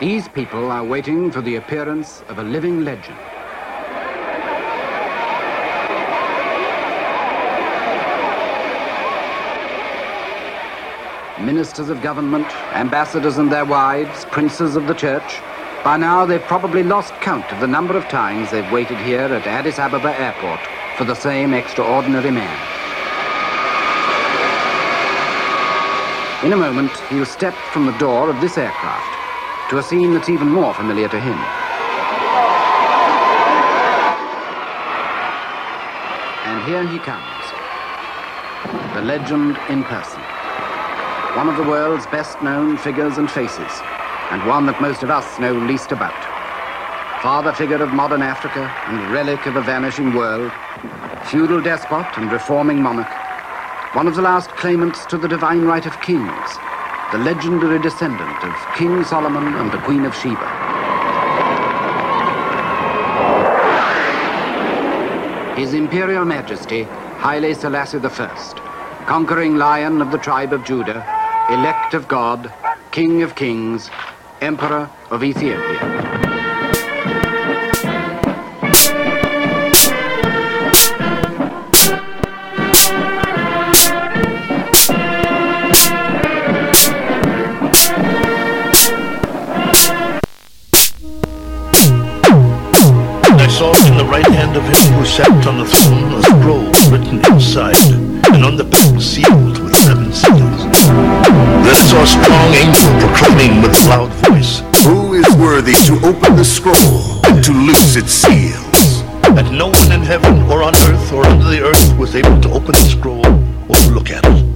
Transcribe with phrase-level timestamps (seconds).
[0.00, 3.16] These people are waiting for the appearance of a living legend.
[11.46, 15.40] Ministers of government, ambassadors and their wives, princes of the church.
[15.84, 19.46] By now, they've probably lost count of the number of times they've waited here at
[19.46, 20.58] Addis Ababa Airport
[20.96, 22.58] for the same extraordinary man.
[26.44, 29.23] In a moment, he'll step from the door of this aircraft
[29.70, 31.38] to a scene that's even more familiar to him.
[36.44, 37.24] And here he comes.
[38.94, 40.20] The legend in person.
[41.36, 43.72] One of the world's best known figures and faces,
[44.30, 46.14] and one that most of us know least about.
[47.22, 50.52] Father figure of modern Africa and relic of a vanishing world,
[51.24, 53.10] feudal despot and reforming monarch,
[53.94, 56.58] one of the last claimants to the divine right of kings,
[57.14, 60.48] the legendary descendant of King Solomon and the Queen of Sheba.
[65.56, 66.82] His Imperial Majesty,
[67.18, 71.06] Haile Selassie I, conquering lion of the tribe of Judah,
[71.50, 72.52] elect of God,
[72.90, 73.90] King of kings,
[74.40, 76.03] Emperor of Ethiopia.
[93.54, 97.22] Saw in the right hand of him who sat on the throne a scroll written
[97.30, 97.78] inside,
[98.34, 100.62] and on the back sealed with seven seals.
[101.62, 105.94] Then I saw a strong angel proclaiming with a loud voice, Who is worthy to
[106.02, 109.02] open the scroll and to loose its seals?
[109.38, 112.50] And no one in heaven or on earth or under the earth was able to
[112.50, 113.24] open the scroll
[113.68, 114.53] or to look at it.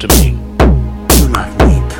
[0.00, 0.30] To me,
[1.08, 1.90] Do not weep.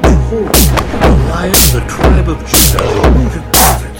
[0.00, 3.96] Behold, the lion of the tribe of Judah, the rooted prophet,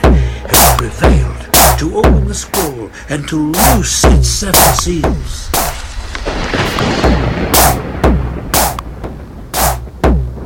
[0.48, 5.50] has prevailed to open the scroll and to loose its seven seals.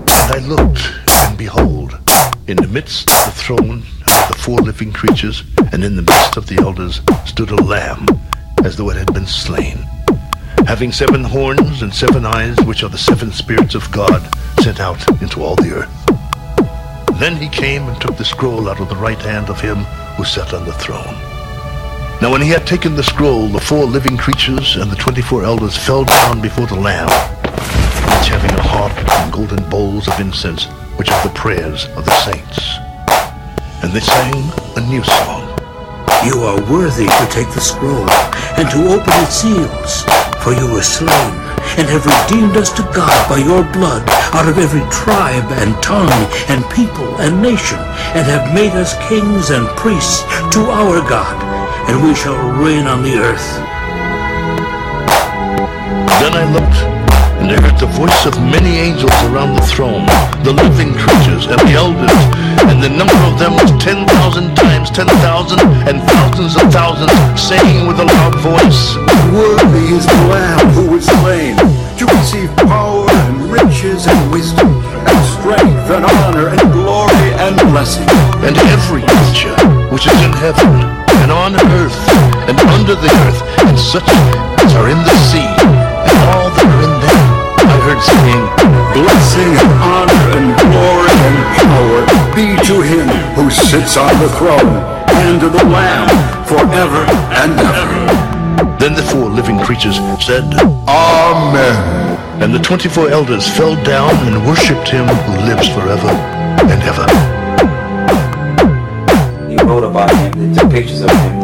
[0.09, 1.97] And I looked, and behold,
[2.49, 6.03] in the midst of the throne and of the four living creatures, and in the
[6.03, 8.07] midst of the elders, stood a lamb,
[8.65, 9.88] as though it had been slain,
[10.69, 14.21] having seven horns and seven eyes, which are the seven spirits of God
[14.61, 17.19] sent out into all the earth.
[17.19, 19.79] Then he came and took the scroll out of the right hand of him
[20.19, 21.15] who sat on the throne.
[22.21, 25.75] Now when he had taken the scroll, the four living creatures and the twenty-four elders
[25.75, 27.09] fell down before the Lamb,
[28.21, 32.15] each having a harp and golden bowls of incense, which are the prayers of the
[32.29, 32.77] saints.
[33.83, 34.35] And they sang
[34.77, 35.49] a new song.
[36.27, 38.11] You are worthy to take the scroll
[38.61, 40.05] and to open its seals,
[40.49, 41.35] for you were slain
[41.77, 46.09] and have redeemed us to God by your blood out of every tribe and tongue
[46.49, 47.79] and people and nation,
[48.17, 50.23] and have made us kings and priests
[50.55, 51.37] to our God,
[51.91, 53.49] and we shall reign on the earth.
[56.19, 56.98] Then I looked,
[57.49, 60.05] and I heard the voice of many angels around the throne,
[60.45, 62.13] the living creatures and the elders,
[62.69, 67.13] and the number of them was ten thousand times ten thousand and thousands of thousands,
[67.41, 69.01] saying with a loud voice,
[69.33, 71.57] Worthy is the Lamb who was slain
[71.97, 74.69] to receive power and riches and wisdom
[75.09, 78.05] and strength and honor and glory and blessing.
[78.45, 79.57] and every creature
[79.89, 80.85] which is in heaven
[81.25, 82.01] and on earth
[82.45, 84.09] and under the earth and such
[84.61, 85.49] as are in the sea
[86.13, 86.48] and all
[87.99, 92.01] Blessing and honor and glory and power
[92.33, 94.77] be to him who sits on the throne
[95.27, 96.07] and to the Lamb
[96.47, 97.05] forever
[97.35, 98.79] and ever.
[98.79, 100.45] then the four living creatures said
[100.87, 102.17] Amen.
[102.41, 106.11] and the 24 elders fell down and worshipped him who lives forever
[106.71, 107.05] and ever
[109.51, 111.39] He wrote about him, they took pictures of him.